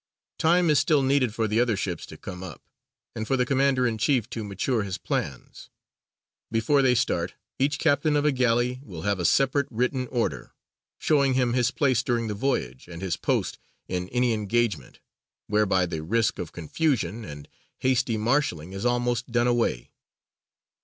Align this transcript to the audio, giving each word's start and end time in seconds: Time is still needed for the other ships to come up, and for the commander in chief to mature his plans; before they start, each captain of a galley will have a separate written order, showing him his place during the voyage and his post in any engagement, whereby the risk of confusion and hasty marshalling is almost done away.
Time 0.39 0.71
is 0.71 0.79
still 0.79 1.03
needed 1.03 1.31
for 1.35 1.47
the 1.47 1.59
other 1.59 1.77
ships 1.77 2.07
to 2.07 2.17
come 2.17 2.41
up, 2.41 2.63
and 3.15 3.27
for 3.27 3.37
the 3.37 3.45
commander 3.45 3.85
in 3.85 3.99
chief 3.99 4.27
to 4.31 4.43
mature 4.43 4.81
his 4.81 4.97
plans; 4.97 5.69
before 6.49 6.81
they 6.81 6.95
start, 6.95 7.35
each 7.59 7.77
captain 7.77 8.15
of 8.15 8.25
a 8.25 8.31
galley 8.31 8.79
will 8.81 9.03
have 9.03 9.19
a 9.19 9.25
separate 9.25 9.67
written 9.69 10.07
order, 10.07 10.53
showing 10.97 11.35
him 11.35 11.53
his 11.53 11.69
place 11.69 12.01
during 12.01 12.25
the 12.27 12.33
voyage 12.33 12.87
and 12.87 13.03
his 13.03 13.15
post 13.15 13.59
in 13.87 14.09
any 14.09 14.33
engagement, 14.33 14.99
whereby 15.45 15.85
the 15.85 16.01
risk 16.01 16.39
of 16.39 16.51
confusion 16.51 17.23
and 17.23 17.47
hasty 17.81 18.17
marshalling 18.17 18.73
is 18.73 18.87
almost 18.87 19.31
done 19.31 19.45
away. 19.45 19.91